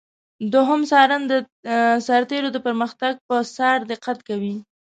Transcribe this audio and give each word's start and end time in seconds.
دوهم 0.53 0.81
څارن 0.91 1.21
د 1.31 1.33
سرتیرو 2.07 2.49
د 2.53 2.57
پرمختګ 2.65 3.13
پر 3.27 3.43
څار 3.55 3.79
دقت 3.91 4.17
کوي. 4.27 4.55